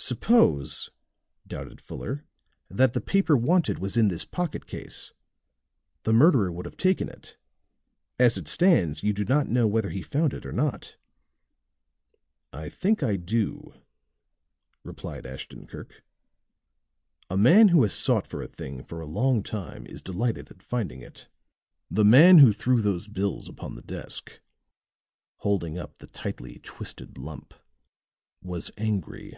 "Suppose," 0.00 0.90
doubted 1.44 1.80
Fuller, 1.80 2.24
"that 2.70 2.92
the 2.92 3.00
paper 3.00 3.36
wanted 3.36 3.80
was 3.80 3.96
in 3.96 4.06
this 4.06 4.24
pocket 4.24 4.68
case. 4.68 5.12
The 6.04 6.12
murderer 6.12 6.52
would 6.52 6.66
have 6.66 6.76
taken 6.76 7.08
it. 7.08 7.36
As 8.16 8.38
it 8.38 8.46
stands, 8.46 9.02
you 9.02 9.12
do 9.12 9.24
not 9.24 9.48
know 9.48 9.66
whether 9.66 9.90
he 9.90 10.02
found 10.02 10.34
it 10.34 10.46
or 10.46 10.52
not." 10.52 10.96
"I 12.52 12.68
think 12.68 13.02
I 13.02 13.16
do," 13.16 13.74
replied 14.84 15.26
Ashton 15.26 15.66
Kirk. 15.66 16.04
"A 17.28 17.36
man 17.36 17.68
who 17.68 17.82
has 17.82 17.92
sought 17.92 18.26
for 18.28 18.40
a 18.40 18.46
thing 18.46 18.84
for 18.84 19.00
a 19.00 19.04
long 19.06 19.42
time 19.42 19.84
is 19.84 20.00
delighted 20.00 20.48
at 20.52 20.62
finding 20.62 21.02
it. 21.02 21.26
The 21.90 22.04
man 22.04 22.38
who 22.38 22.52
threw 22.52 22.80
those 22.82 23.08
bills 23.08 23.48
upon 23.48 23.74
the 23.74 23.82
desk," 23.82 24.40
holding 25.38 25.76
up 25.76 25.98
the 25.98 26.06
tightly 26.06 26.60
twisted 26.62 27.18
lump, 27.18 27.52
"was 28.40 28.70
angry. 28.78 29.36